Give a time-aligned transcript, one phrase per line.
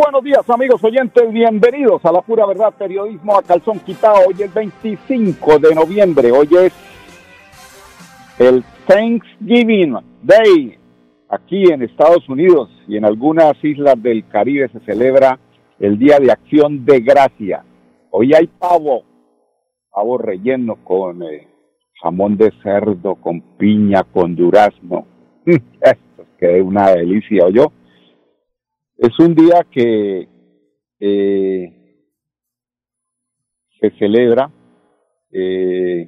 [0.00, 4.28] Buenos días amigos oyentes, bienvenidos a la pura verdad periodismo a calzón quitado.
[4.28, 6.72] Hoy es 25 de noviembre, hoy es
[8.38, 10.78] el Thanksgiving Day.
[11.28, 15.38] Aquí en Estados Unidos y en algunas islas del Caribe se celebra
[15.78, 17.62] el Día de Acción de Gracia.
[18.10, 19.02] Hoy hay pavo,
[19.90, 21.46] pavo relleno con eh,
[22.02, 25.04] jamón de cerdo, con piña, con durazno.
[25.44, 27.70] Esto es una delicia, yo
[29.00, 30.28] es un día que
[31.00, 31.72] eh,
[33.80, 34.50] se celebra
[35.32, 36.06] eh,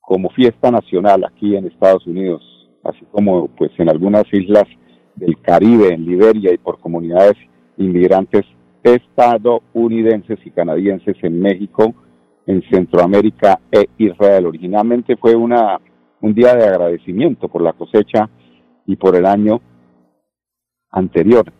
[0.00, 2.42] como fiesta nacional aquí en Estados Unidos,
[2.82, 4.64] así como pues en algunas islas
[5.14, 7.36] del Caribe, en Liberia y por comunidades
[7.76, 8.44] inmigrantes
[8.82, 11.94] estadounidenses y canadienses en México,
[12.44, 14.46] en Centroamérica e Israel.
[14.46, 15.80] Originalmente fue una
[16.22, 18.28] un día de agradecimiento por la cosecha
[18.84, 19.60] y por el año
[20.90, 21.52] anterior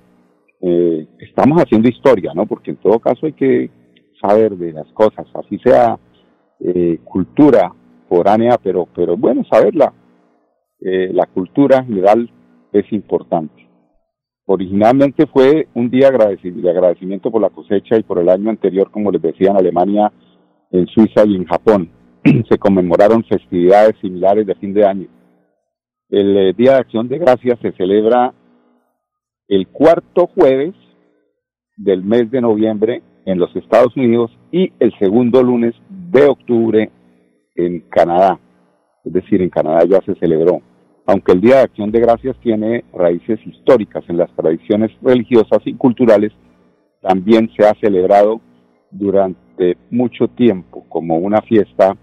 [0.62, 2.47] eh, estamos haciendo historia, ¿no?
[2.47, 3.70] Porque en todo caso hay que
[4.20, 5.98] saber de las cosas, así sea
[6.61, 7.72] eh, cultura
[8.08, 9.92] foránea, pero, pero bueno, saberla.
[10.81, 12.31] Eh, la cultura general
[12.72, 13.69] es importante.
[14.47, 19.11] Originalmente fue un día de agradecimiento por la cosecha y por el año anterior, como
[19.12, 20.12] les decía, en Alemania,
[20.72, 21.91] en Suiza y en Japón.
[22.49, 25.06] Se conmemoraron festividades similares de fin de año.
[26.09, 28.34] El eh, Día de Acción de Gracias se celebra
[29.50, 30.75] el cuarto jueves
[31.77, 36.88] del mes de noviembre en los Estados Unidos y el segundo lunes de octubre
[37.56, 38.38] en Canadá.
[39.05, 40.62] Es decir, en Canadá ya se celebró.
[41.05, 45.75] Aunque el Día de Acción de Gracias tiene raíces históricas en las tradiciones religiosas y
[45.75, 46.31] culturales,
[47.03, 48.41] también se ha celebrado
[48.93, 51.97] durante mucho tiempo como una fiesta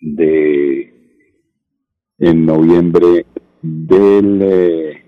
[0.00, 0.92] de
[2.18, 3.26] en noviembre
[3.62, 5.02] del, eh,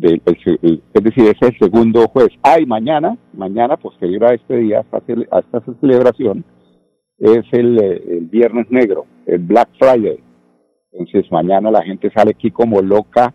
[0.00, 2.32] es decir, es el segundo jueves.
[2.42, 6.44] Ah, y mañana, mañana posterior a este día, a esta celebración,
[7.18, 10.18] es el, eh, el Viernes Negro, el Black Friday.
[10.92, 13.34] Entonces mañana la gente sale aquí como loca,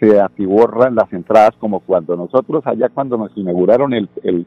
[0.00, 4.46] se atiborran las entradas como cuando nosotros allá cuando nos inauguraron el, el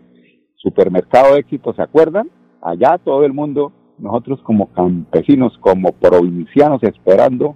[0.61, 2.29] supermercado éxito, ¿se acuerdan?
[2.61, 7.55] Allá todo el mundo, nosotros como campesinos, como provincianos, esperando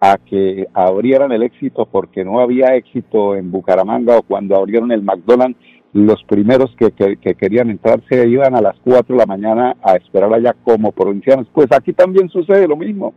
[0.00, 5.02] a que abrieran el éxito porque no había éxito en Bucaramanga o cuando abrieron el
[5.02, 5.58] McDonald's,
[5.92, 9.94] los primeros que, que, querían entrar se iban a las 4 de la mañana a
[9.96, 11.46] esperar allá como provincianos.
[11.52, 13.12] Pues aquí también sucede lo mismo,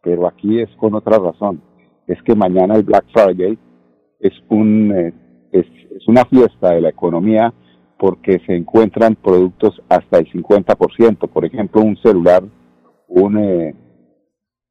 [0.00, 1.60] pero aquí es con otra razón.
[2.06, 3.58] Es que mañana el Black Friday
[4.20, 5.12] es, un, eh,
[5.52, 5.66] es
[6.06, 7.52] una fiesta de la economía
[8.00, 11.28] porque se encuentran productos hasta el 50%.
[11.28, 12.42] Por ejemplo, un celular,
[13.06, 13.74] un, eh,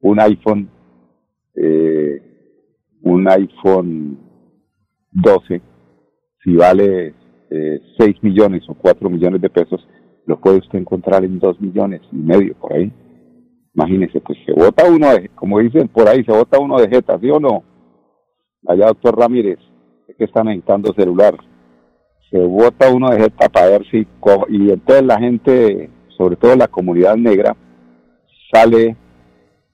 [0.00, 0.68] un iPhone,
[1.54, 2.20] eh,
[3.02, 4.18] un iPhone
[5.12, 5.62] 12,
[6.42, 7.14] si vale
[7.50, 9.86] eh, 6 millones o 4 millones de pesos,
[10.26, 12.92] lo puede usted encontrar en 2 millones y medio por ahí.
[13.76, 17.16] Imagínese, pues se vota uno, de, como dicen por ahí, se vota uno de jeta,
[17.20, 17.62] ¿sí o no?
[18.66, 19.60] Allá, doctor Ramírez,
[20.18, 21.36] que está necesitando celular
[22.30, 24.06] se vota uno de jeta para ver si,
[24.48, 27.56] y entonces la gente, sobre todo la comunidad negra,
[28.52, 28.96] sale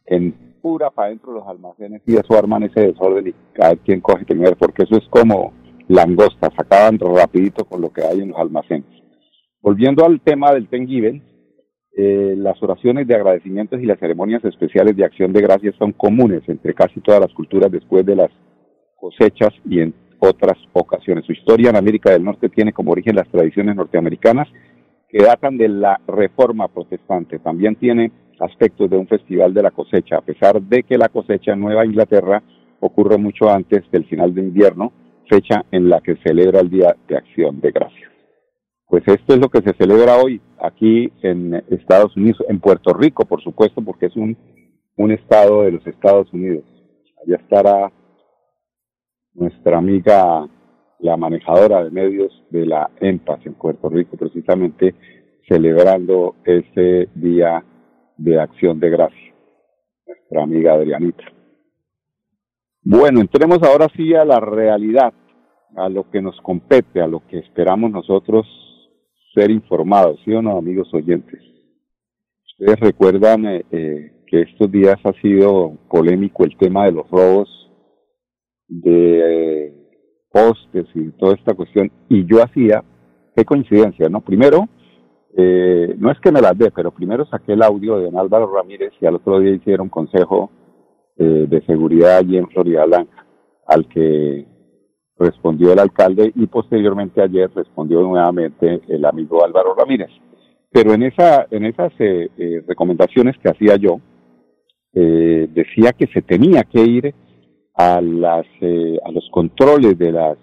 [0.06, 0.32] en
[0.62, 4.24] pura para dentro de los almacenes y eso arman ese desorden y cada quien coge
[4.24, 5.52] primero, porque eso es como
[5.88, 8.86] langostas, acaban rapidito con lo que hay en los almacenes.
[9.60, 11.22] Volviendo al tema del Thanksgiving,
[11.98, 16.42] eh, las oraciones de agradecimientos y las ceremonias especiales de acción de gracias son comunes
[16.48, 18.30] entre casi todas las culturas después de las
[18.96, 19.94] cosechas y en
[20.26, 21.24] otras ocasiones.
[21.24, 24.48] Su historia en América del Norte tiene como origen las tradiciones norteamericanas
[25.08, 27.38] que datan de la reforma protestante.
[27.38, 31.52] También tiene aspectos de un festival de la cosecha, a pesar de que la cosecha
[31.52, 32.42] en Nueva Inglaterra
[32.80, 34.92] ocurre mucho antes del final de invierno,
[35.28, 38.10] fecha en la que celebra el Día de Acción de Gracias.
[38.88, 43.24] Pues esto es lo que se celebra hoy aquí en Estados Unidos, en Puerto Rico,
[43.24, 44.36] por supuesto, porque es un,
[44.96, 46.64] un estado de los Estados Unidos.
[47.24, 47.92] Allá estará
[49.36, 50.48] nuestra amiga,
[50.98, 54.94] la manejadora de medios de la EMPAS en Puerto Rico, precisamente
[55.46, 57.64] celebrando ese día
[58.16, 59.34] de acción de gracia,
[60.06, 61.24] nuestra amiga Adrianita.
[62.82, 65.12] Bueno, entremos ahora sí a la realidad,
[65.76, 68.46] a lo que nos compete, a lo que esperamos nosotros
[69.34, 71.40] ser informados, ¿sí o no, amigos oyentes?
[72.58, 77.65] Ustedes recuerdan eh, eh, que estos días ha sido polémico el tema de los robos
[78.68, 79.74] de eh,
[80.30, 82.84] postes y toda esta cuestión, y yo hacía,
[83.34, 84.20] qué coincidencia, ¿no?
[84.20, 84.68] Primero,
[85.36, 88.50] eh, no es que me las dé, pero primero saqué el audio de don Álvaro
[88.54, 90.50] Ramírez y al otro día hicieron consejo
[91.18, 93.26] eh, de seguridad allí en Florida Blanca,
[93.66, 94.46] al que
[95.18, 100.10] respondió el alcalde y posteriormente ayer respondió nuevamente el amigo Álvaro Ramírez.
[100.70, 104.00] Pero en, esa, en esas eh, eh, recomendaciones que hacía yo,
[104.92, 107.14] decía que se tenía que ir
[107.76, 108.46] a, las,
[109.04, 110.38] a los controles de las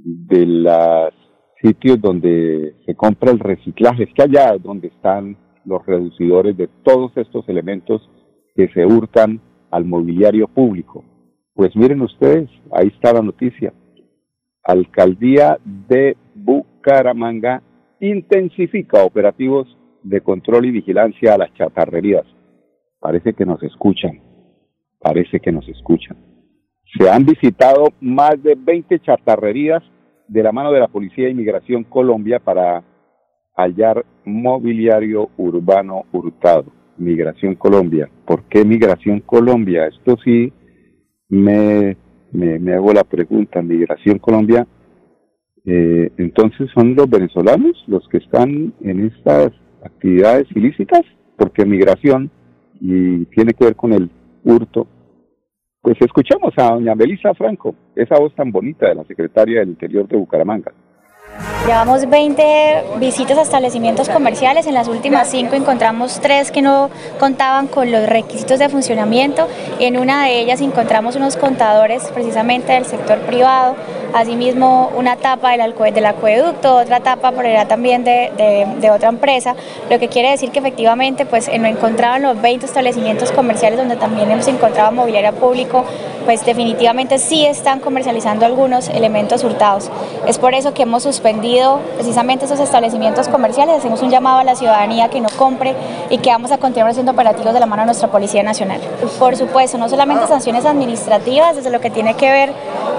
[0.00, 1.12] de los
[1.60, 6.68] sitios donde se compra el reciclaje, es que allá es donde están los reducidores de
[6.84, 8.08] todos estos elementos
[8.54, 11.04] que se hurtan al mobiliario público.
[11.54, 13.72] Pues miren ustedes, ahí está la noticia.
[14.62, 17.62] Alcaldía de Bucaramanga
[18.00, 19.66] intensifica operativos
[20.02, 22.24] de control y vigilancia a las chatarrerías.
[23.00, 24.20] Parece que nos escuchan,
[25.08, 26.18] parece que nos escuchan.
[26.94, 29.82] Se han visitado más de 20 chatarrerías
[30.26, 32.84] de la mano de la Policía de Inmigración Colombia para
[33.56, 36.66] hallar mobiliario urbano hurtado.
[36.98, 38.10] Migración Colombia.
[38.26, 39.86] ¿Por qué Migración Colombia?
[39.86, 40.52] Esto sí
[41.30, 41.96] me,
[42.32, 44.66] me, hago la pregunta, Migración Colombia,
[45.64, 49.52] eh, entonces son los venezolanos los que están en estas
[49.82, 51.02] actividades ilícitas,
[51.38, 52.30] porque migración
[52.80, 54.10] y tiene que ver con el
[54.44, 54.86] hurto.
[55.80, 60.08] Pues escuchamos a doña Melissa Franco, esa voz tan bonita de la secretaria del Interior
[60.08, 60.72] de Bucaramanga.
[61.66, 66.90] Llevamos 20 visitas a establecimientos comerciales, en las últimas 5 encontramos 3 que no
[67.20, 69.46] contaban con los requisitos de funcionamiento
[69.78, 73.76] en una de ellas encontramos unos contadores precisamente del sector privado,
[74.14, 79.54] asimismo una tapa del, del acueducto, otra tapa por también de, otra empresa,
[79.90, 84.30] lo que quiere decir que efectivamente pues no encontraban los 20 establecimientos comerciales donde también
[84.30, 85.84] hemos encontrado mobiliario público,
[86.24, 89.90] pues definitivamente sí están comercializando algunos elementos hurtados.
[90.26, 94.54] Es por eso que hemos suspendido precisamente esos establecimientos comerciales, hacemos un llamado a la
[94.54, 95.74] ciudadanía que no compre
[96.10, 98.80] y que vamos a continuar haciendo operativos de la mano de nuestra Policía Nacional.
[99.18, 102.52] Por supuesto, no solamente sanciones administrativas, desde lo que tiene que ver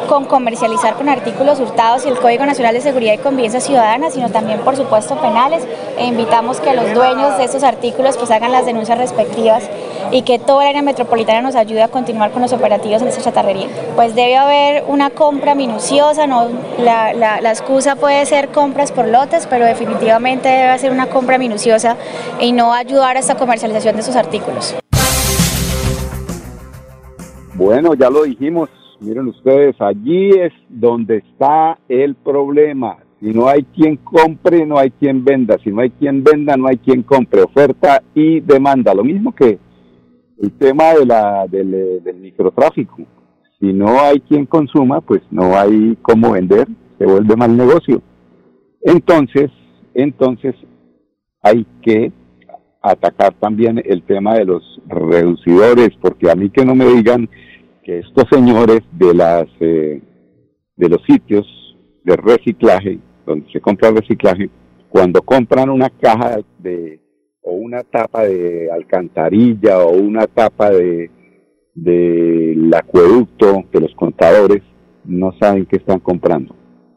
[0.08, 4.30] con comercializar con artículos hurtados y el Código Nacional de Seguridad y Convivencia Ciudadana, sino
[4.30, 5.64] también, por supuesto, penales.
[5.98, 9.64] E invitamos que los dueños de estos artículos pues hagan las denuncias respectivas
[10.12, 13.22] y que toda la área metropolitana nos ayude a continuar con los operativos en esta
[13.22, 13.68] chatarrería.
[13.96, 16.48] Pues debe haber una compra minuciosa, no
[16.78, 21.96] la, la, excusa puede ser compras por lotes, pero definitivamente debe ser una compra minuciosa
[22.42, 24.76] y no ayudar a esta comercialización de esos artículos.
[27.54, 28.70] Bueno, ya lo dijimos,
[29.02, 32.98] miren ustedes, allí es donde está el problema.
[33.20, 35.58] Si no hay quien compre, no hay quien venda.
[35.64, 37.42] Si no hay quien venda, no hay quien compre.
[37.42, 38.94] Oferta y demanda.
[38.94, 39.60] Lo mismo que
[40.42, 42.98] el tema de la, del, del microtráfico.
[43.60, 46.68] Si no hay quien consuma, pues no hay cómo vender.
[46.98, 48.02] Se vuelve mal negocio.
[48.82, 49.52] Entonces,
[49.94, 50.56] entonces
[51.42, 52.14] hay que
[52.82, 57.30] atacar también el tema de los reducidores, porque a mí que no me digan
[57.98, 60.02] estos señores de las eh,
[60.76, 61.46] de los sitios
[62.04, 64.50] de reciclaje donde se compra reciclaje
[64.90, 67.00] cuando compran una caja de
[67.42, 71.10] o una tapa de alcantarilla o una tapa de
[71.74, 74.62] del acueducto de los contadores
[75.06, 76.56] no saben qué están comprando.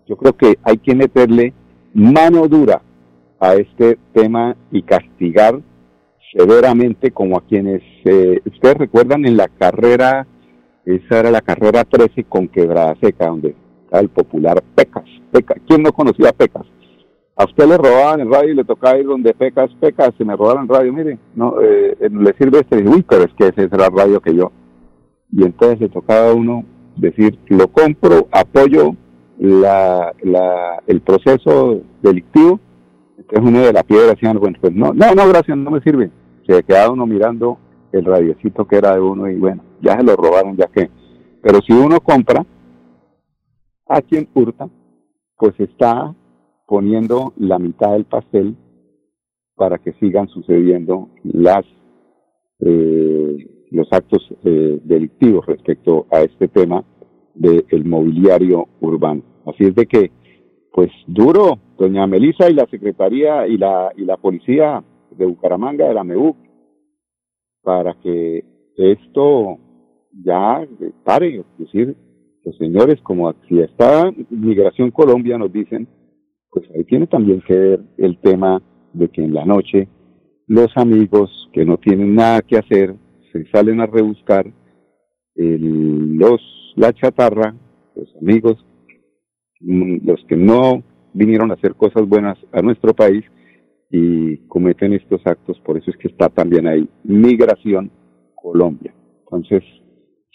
[0.08, 1.54] Yo creo que hay que meterle
[1.94, 2.82] mano dura
[3.38, 5.60] a este tema y castigar
[6.36, 10.26] severamente como a quienes eh, ustedes recuerdan en la carrera
[10.84, 15.04] esa era la carrera 13 con Quebrada Seca, donde está el popular Pecas.
[15.30, 15.58] Pecas.
[15.66, 16.66] ¿Quién no conocía Pecas?
[17.36, 20.36] a usted le robaban el radio y le tocaba ir donde pecas, pecas, se me
[20.36, 23.72] robaron el radio, mire, no, eh, le sirve este, uy, pero es que ese es
[23.72, 24.52] el radio que yo.
[25.32, 26.64] Y entonces le tocaba a uno
[26.96, 28.94] decir, lo compro, apoyo
[29.38, 32.60] la, la, el proceso delictivo,
[33.16, 36.10] entonces uno de la piedra decía, bueno, pues no, no, no, gracias, no me sirve.
[36.46, 37.58] Se quedaba uno mirando
[37.92, 40.90] el radiocito que era de uno y bueno, ya se lo robaron, ya que.
[41.42, 42.46] Pero si uno compra
[43.86, 44.68] a quien hurta,
[45.36, 46.14] pues está
[46.66, 48.56] poniendo la mitad del pastel
[49.56, 51.64] para que sigan sucediendo las
[52.60, 53.22] eh,
[53.72, 56.84] los actos eh, delictivos respecto a este tema
[57.34, 59.22] del mobiliario urbano.
[59.46, 60.10] Así es de que,
[60.72, 65.94] pues duro, doña Melisa y la Secretaría y la, y la Policía de Bucaramanga, de
[65.94, 66.36] la MEU,
[67.62, 68.44] para que
[68.76, 69.58] esto
[70.12, 70.66] ya
[71.04, 71.96] pare, es decir,
[72.44, 75.86] los señores, como si está Migración Colombia, nos dicen,
[76.50, 79.88] pues ahí tiene también que ver el tema de que en la noche
[80.46, 82.94] los amigos que no tienen nada que hacer
[83.32, 84.52] se salen a rebuscar
[85.34, 86.40] el, los
[86.76, 87.54] la chatarra,
[87.94, 88.64] los amigos,
[89.60, 90.82] mm, los que no
[91.14, 93.24] vinieron a hacer cosas buenas a nuestro país
[93.90, 97.90] y cometen estos actos, por eso es que está también ahí Migración
[98.34, 98.94] Colombia.
[99.24, 99.62] Entonces,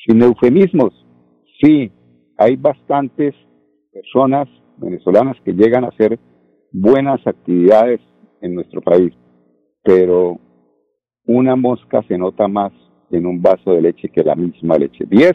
[0.05, 0.93] sin eufemismos,
[1.61, 1.91] sí,
[2.37, 3.33] hay bastantes
[3.91, 6.19] personas venezolanas que llegan a hacer
[6.71, 7.99] buenas actividades
[8.41, 9.13] en nuestro país,
[9.83, 10.39] pero
[11.25, 12.71] una mosca se nota más
[13.11, 15.05] en un vaso de leche que la misma leche.
[15.09, 15.33] 10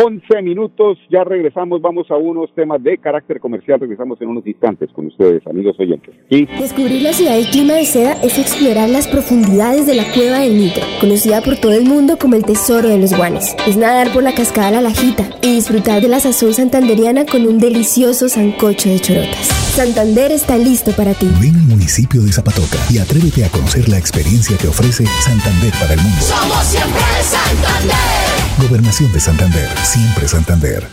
[0.00, 4.90] 11 minutos, ya regresamos, vamos a unos temas de carácter comercial, regresamos en unos instantes
[4.92, 6.14] con ustedes, amigos oyentes.
[6.30, 6.46] Y...
[6.46, 10.56] Descubrir la ciudad y clima de seda es explorar las profundidades de la cueva del
[10.56, 13.56] Nitro, conocida por todo el mundo como el tesoro de los guanes.
[13.66, 17.58] Es nadar por la cascada La Lajita y disfrutar de la sazón santanderiana con un
[17.58, 19.48] delicioso sancocho de chorotas.
[19.74, 21.26] Santander está listo para ti.
[21.40, 25.94] Ven al municipio de Zapatoca y atrévete a conocer la experiencia que ofrece Santander para
[25.94, 26.20] el mundo.
[26.20, 28.37] Somos siempre Santander.
[28.58, 30.88] Gobernación de Santander, siempre Santander.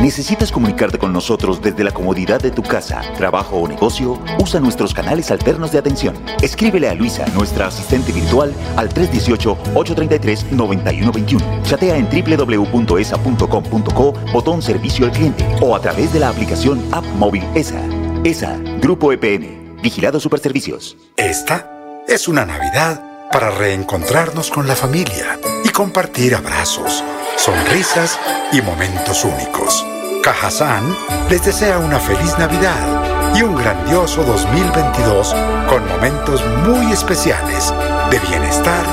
[0.00, 4.22] ¿Necesitas comunicarte con nosotros desde la comodidad de tu casa, trabajo o negocio?
[4.38, 6.14] Usa nuestros canales alternos de atención.
[6.40, 11.62] Escríbele a Luisa, nuestra asistente virtual, al 318-833-9121.
[11.64, 17.42] Chatea en www.esa.com.co, botón servicio al cliente o a través de la aplicación App Móvil
[17.56, 17.82] ESA.
[18.22, 20.96] ESA, Grupo EPN, Vigilado Superservicios.
[21.16, 21.68] Esta
[22.06, 23.02] es una Navidad
[23.32, 25.40] para reencontrarnos con la familia
[25.80, 27.02] compartir abrazos,
[27.38, 28.18] sonrisas
[28.52, 29.82] y momentos únicos.
[30.22, 30.94] Cajazán
[31.30, 35.34] les desea una feliz Navidad y un grandioso 2022
[35.70, 37.72] con momentos muy especiales
[38.10, 38.84] de bienestar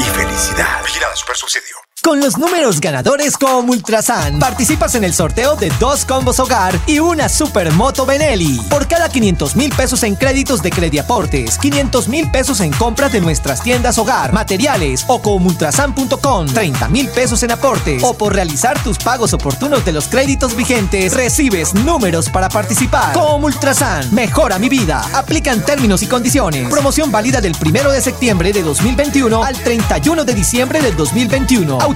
[0.00, 0.82] y felicidad.
[0.82, 1.85] Vigilada Super Subsidio.
[2.06, 7.00] Con los números ganadores como Ultrasan, participas en el sorteo de dos combos hogar y
[7.00, 8.60] una supermoto Benelli.
[8.70, 13.20] Por cada 500 mil pesos en créditos de Crediaportes, 500 mil pesos en compras de
[13.20, 18.80] nuestras tiendas hogar, materiales o con ultrasan.com, 30 mil pesos en aportes o por realizar
[18.84, 23.14] tus pagos oportunos de los créditos vigentes, recibes números para participar.
[23.14, 25.04] Como Ultrasan, mejora mi vida.
[25.12, 26.70] Aplican términos y condiciones.
[26.70, 31.95] Promoción válida del 1 de septiembre de 2021 al 31 de diciembre del 2021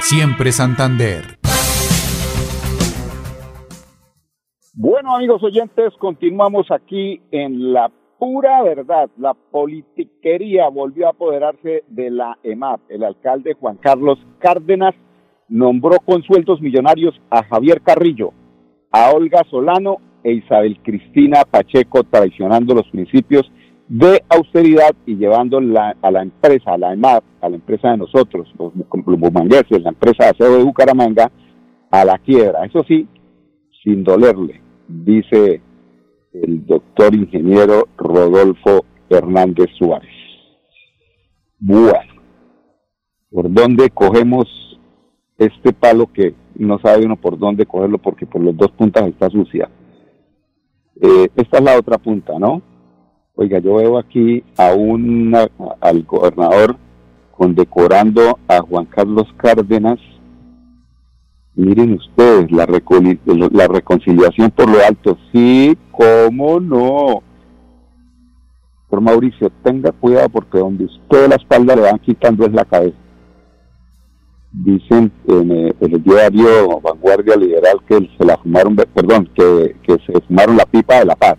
[0.00, 1.38] siempre Santander.
[4.74, 9.10] Bueno, amigos oyentes, continuamos aquí en la pura verdad.
[9.18, 12.80] La politiquería volvió a apoderarse de la EMAP.
[12.88, 14.94] El alcalde Juan Carlos Cárdenas
[15.48, 18.32] nombró con sueldos millonarios a Javier Carrillo,
[18.92, 23.50] a Olga Solano e Isabel Cristina Pacheco, traicionando los principios
[23.90, 28.48] de austeridad y llevando a la empresa, a la EMAP, a la empresa de nosotros,
[28.56, 31.30] los, los la empresa de aseo de Bucaramanga,
[31.90, 32.64] a la quiebra.
[32.66, 33.08] Eso sí,
[33.82, 35.60] sin dolerle, dice
[36.32, 40.08] el doctor ingeniero Rodolfo Hernández Suárez.
[41.58, 42.22] Bueno,
[43.28, 44.78] ¿por dónde cogemos
[45.36, 49.28] este palo que no sabe uno por dónde cogerlo porque por las dos puntas está
[49.30, 49.68] sucia?
[51.02, 52.69] Eh, esta es la otra punta, ¿no?
[53.40, 55.34] Oiga, yo veo aquí a un
[55.80, 56.76] al gobernador
[57.30, 59.98] condecorando a Juan Carlos Cárdenas.
[61.54, 62.66] Miren ustedes, la,
[63.66, 65.16] reconciliación por lo alto.
[65.32, 67.22] Sí, cómo no.
[68.90, 72.98] Por Mauricio, tenga cuidado porque donde usted la espalda le van quitando es la cabeza.
[74.52, 80.20] Dicen en eh, el diario Vanguardia Liberal que se la fumaron, perdón, que, que se
[80.28, 81.38] fumaron la pipa de la paz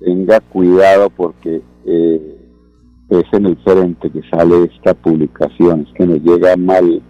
[0.00, 2.38] tenga cuidado porque eh,
[3.10, 7.02] es en el frente que sale esta publicación, es que me llega mal,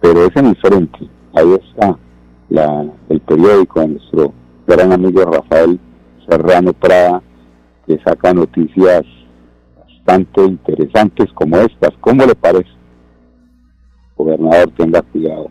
[0.00, 1.98] pero es en el frente, ahí está
[2.48, 4.32] la, el periódico de nuestro
[4.66, 5.78] gran amigo Rafael
[6.28, 7.22] Serrano Prada,
[7.86, 9.04] que saca noticias
[9.76, 11.90] bastante interesantes como estas.
[12.00, 12.70] ¿Cómo le parece?
[14.16, 15.50] Gobernador, tenga cuidado.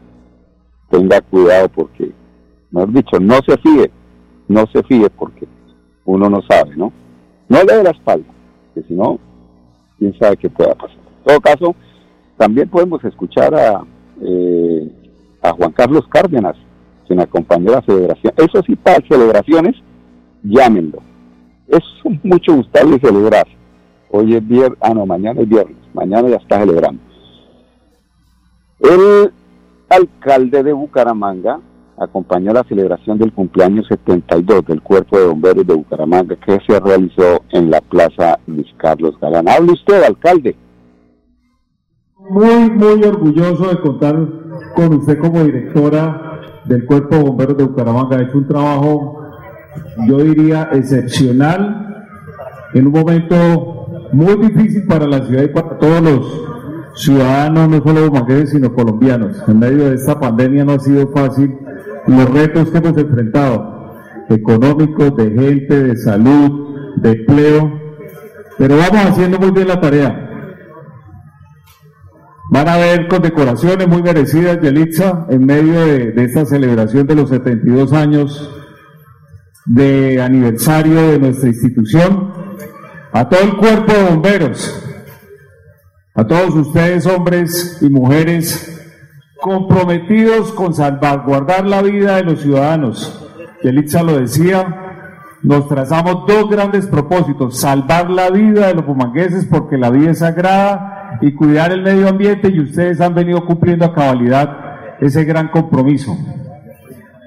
[0.90, 2.12] Tenga cuidado porque,
[2.72, 3.92] mejor dicho, no se fíe,
[4.48, 5.48] no se fíe porque
[6.06, 6.92] uno no sabe, ¿no?
[7.50, 8.28] No le dé la espalda,
[8.74, 9.20] que si no,
[9.98, 10.98] quién sabe qué pueda pasar.
[10.98, 11.76] En todo caso,
[12.38, 13.84] también podemos escuchar a,
[14.22, 14.92] eh,
[15.42, 16.56] a Juan Carlos Cárdenas,
[17.08, 18.34] quien acompañó la celebración.
[18.38, 19.76] Eso sí, para celebraciones,
[20.44, 21.00] llámenlo.
[21.68, 21.84] Es
[22.24, 23.48] mucho gustarle celebrar.
[24.12, 27.02] Hoy es viernes, ah no, mañana es viernes, mañana ya está celebrando.
[28.80, 29.32] El
[29.90, 31.60] alcalde de Bucaramanga,
[31.98, 37.44] acompañó la celebración del cumpleaños 72 del Cuerpo de Bomberos de Bucaramanga que se realizó
[37.52, 39.48] en la Plaza Luis Carlos Galán.
[39.48, 40.56] Hable usted, alcalde.
[42.30, 44.16] Muy, muy orgulloso de contar
[44.76, 48.22] con usted como directora del Cuerpo de Bomberos de Bucaramanga.
[48.22, 49.30] Es un trabajo,
[50.08, 51.86] yo diría, excepcional
[52.74, 56.46] en un momento muy difícil para la ciudad y para todos los
[56.96, 59.38] ciudadanos, no solo bumangueses, sino colombianos.
[59.48, 61.58] En medio de esta pandemia no ha sido fácil
[62.08, 63.96] los retos que hemos enfrentado,
[64.30, 67.82] económicos, de gente, de salud, de empleo,
[68.58, 70.22] pero vamos haciendo muy bien la tarea.
[72.52, 77.30] Van a haber condecoraciones muy merecidas de Elitza en medio de esta celebración de los
[77.30, 78.50] 72 años
[79.66, 82.34] de aniversario de nuestra institución.
[83.12, 84.84] A todo el cuerpo de bomberos,
[86.14, 88.75] a todos ustedes hombres y mujeres
[89.46, 93.30] comprometidos con salvaguardar la vida de los ciudadanos.
[93.62, 94.66] Yelitza lo decía,
[95.44, 100.18] nos trazamos dos grandes propósitos, salvar la vida de los pumangueses porque la vida es
[100.18, 104.50] sagrada y cuidar el medio ambiente y ustedes han venido cumpliendo a cabalidad
[105.00, 106.18] ese gran compromiso.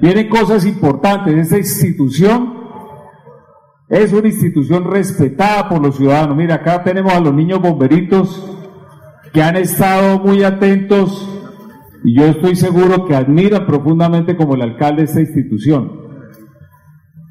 [0.03, 2.53] Vienen cosas importantes, esta institución
[3.89, 6.37] es una institución respetada por los ciudadanos.
[6.37, 8.45] Mira, acá tenemos a los niños bomberitos
[9.33, 11.38] que han estado muy atentos
[12.05, 15.91] y yo estoy seguro que admira profundamente como el alcalde esta institución.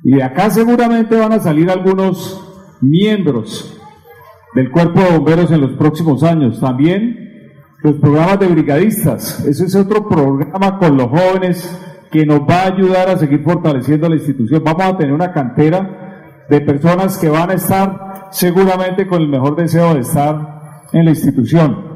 [0.03, 2.43] Y de acá seguramente van a salir algunos
[2.81, 3.77] miembros
[4.53, 6.59] del cuerpo de bomberos en los próximos años.
[6.59, 7.27] También
[7.83, 9.45] los programas de brigadistas.
[9.45, 14.09] Ese es otro programa con los jóvenes que nos va a ayudar a seguir fortaleciendo
[14.09, 14.63] la institución.
[14.63, 19.55] Vamos a tener una cantera de personas que van a estar seguramente con el mejor
[19.55, 21.86] deseo de estar en la institución.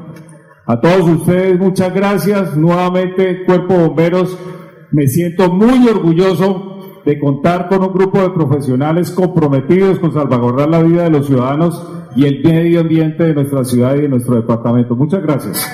[0.64, 2.56] A todos ustedes, muchas gracias.
[2.56, 4.38] Nuevamente, Cuerpo Bomberos,
[4.92, 10.82] me siento muy orgulloso de contar con un grupo de profesionales comprometidos con salvaguardar la
[10.82, 14.94] vida de los ciudadanos y el medio ambiente de nuestra ciudad y de nuestro departamento.
[14.94, 15.68] Muchas gracias.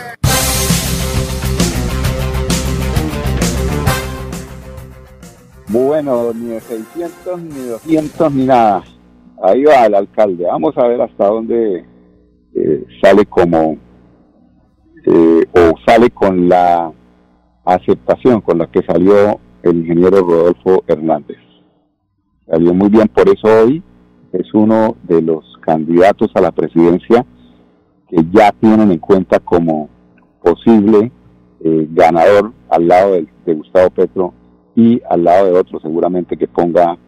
[5.68, 8.82] Bueno, ni de 600, ni 200, ni nada.
[9.42, 10.44] Ahí va el alcalde.
[10.46, 11.84] Vamos a ver hasta dónde
[12.54, 13.76] eh, sale como,
[15.10, 16.92] eh, o sale con la
[17.64, 21.38] aceptación con la que salió el ingeniero Rodolfo Hernández.
[22.46, 23.82] Salió muy bien, por eso hoy
[24.32, 27.24] es uno de los candidatos a la presidencia
[28.08, 29.88] que ya tienen en cuenta como
[30.42, 31.10] posible
[31.64, 33.12] eh, ganador al lado
[33.46, 34.34] de Gustavo Petro
[34.74, 36.98] y al lado de otro seguramente que ponga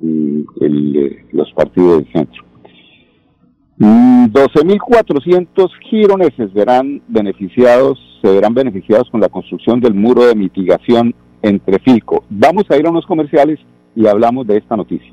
[0.00, 2.51] mm, eh, los partidos del centro.
[3.82, 11.14] 12.400 mm, gironeses verán beneficiados, se verán beneficiados con la construcción del muro de mitigación
[11.42, 12.24] entre Filco.
[12.30, 13.58] Vamos a ir a unos comerciales
[13.96, 15.12] y hablamos de esta noticia.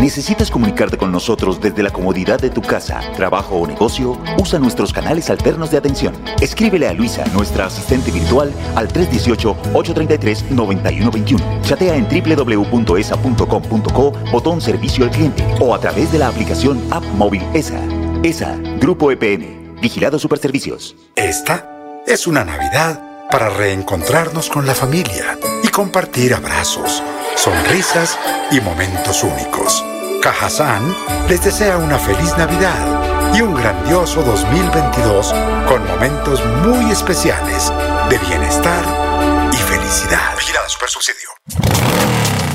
[0.00, 4.18] ¿Necesitas comunicarte con nosotros desde la comodidad de tu casa, trabajo o negocio?
[4.38, 6.14] Usa nuestros canales alternos de atención.
[6.40, 11.62] Escríbele a Luisa, nuestra asistente virtual, al 318-833-9121.
[11.62, 17.42] Chatea en www.esa.com.co, botón servicio al cliente o a través de la aplicación App Móvil
[17.54, 17.80] ESA.
[18.22, 20.94] ESA, Grupo EPN, Vigilado Superservicios.
[21.14, 27.02] Esta es una Navidad para reencontrarnos con la familia y compartir abrazos
[27.36, 28.18] sonrisas
[28.50, 29.84] y momentos únicos.
[30.22, 30.94] Cajazán
[31.28, 35.34] les desea una feliz Navidad y un grandioso 2022
[35.68, 37.72] con momentos muy especiales
[38.08, 38.84] de bienestar
[39.52, 40.36] y felicidad.
[40.36, 42.03] Vigilada Super Subsidio.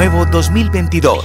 [0.00, 1.24] Nuevo 2022.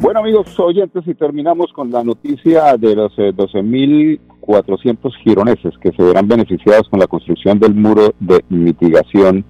[0.00, 6.02] Bueno amigos oyentes y terminamos con la noticia de los 12.400 eh, gironeses que se
[6.02, 9.44] verán beneficiados con la construcción del muro de mitigación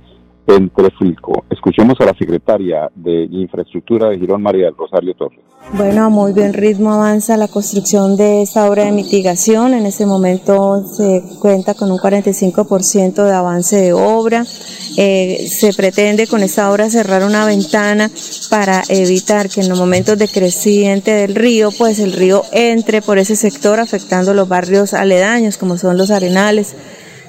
[0.47, 1.45] entre Filco.
[1.51, 5.41] Escuchemos a la secretaria de Infraestructura de Girón, María del Rosario Torres.
[5.75, 9.75] Bueno, a muy bien ritmo avanza la construcción de esta obra de mitigación.
[9.75, 14.45] En este momento se cuenta con un 45% de avance de obra.
[15.01, 18.11] Eh, se pretende con esta obra cerrar una ventana
[18.51, 23.19] para evitar que en los momentos de creciente del río, pues el río entre por
[23.19, 26.75] ese sector afectando los barrios aledaños como son los arenales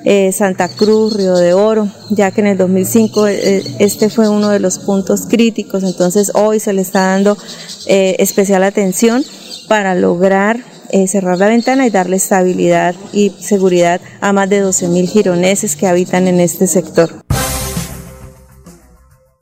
[0.04, 4.50] eh, Santa Cruz, Río de Oro, ya que en el 2005 eh, este fue uno
[4.50, 7.38] de los puntos críticos, entonces hoy se le está dando
[7.86, 9.24] especial atención
[9.68, 10.60] para lograr
[11.06, 16.28] cerrar la ventana y darle estabilidad y seguridad a más de 12.000 gironeses que habitan
[16.28, 17.29] en este sector.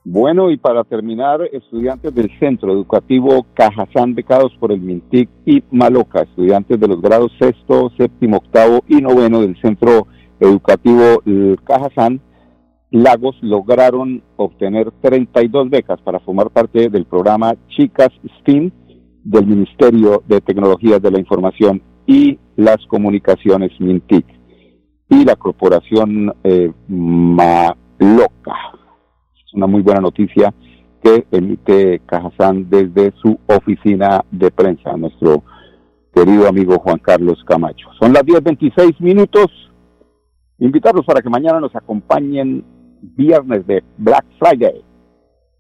[0.09, 6.21] Bueno, y para terminar, estudiantes del Centro Educativo Cajazán becados por el MINTIC y Maloca,
[6.21, 10.07] estudiantes de los grados sexto, séptimo, octavo y noveno del Centro
[10.39, 11.21] educativo
[11.65, 12.21] Cajazán,
[12.89, 18.71] Lagos lograron obtener 32 becas para formar parte del programa Chicas STEAM
[19.25, 24.25] del Ministerio de Tecnologías de la Información y las Comunicaciones MINTIC
[25.09, 28.76] y la Corporación eh, Maloca.
[29.57, 30.53] Una muy buena noticia
[31.01, 35.43] que emite Cajazán desde su oficina de prensa, nuestro
[36.13, 37.87] querido amigo Juan Carlos Camacho.
[37.99, 39.47] Son las 10.26 minutos.
[40.59, 42.63] Invitarlos para que mañana nos acompañen
[43.01, 44.83] viernes de Black Friday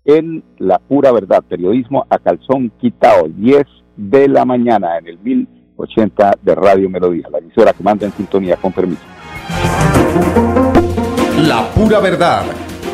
[0.05, 3.63] en La Pura Verdad, periodismo a calzón quitado, 10
[3.95, 8.57] de la mañana en el 1080 de Radio Melodía, la emisora que manda en sintonía
[8.57, 9.01] con permiso.
[11.47, 12.43] La Pura Verdad,